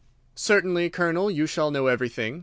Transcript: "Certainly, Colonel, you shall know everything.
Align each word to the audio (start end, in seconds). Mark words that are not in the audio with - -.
"Certainly, 0.41 0.89
Colonel, 0.89 1.29
you 1.29 1.45
shall 1.45 1.69
know 1.69 1.85
everything. 1.85 2.39